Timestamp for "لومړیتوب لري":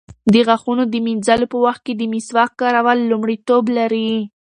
3.11-4.11